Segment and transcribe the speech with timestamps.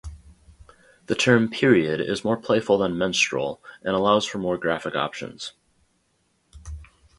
[1.05, 5.53] The term "period" is more playful than "menstrual," and allows for more graphic options.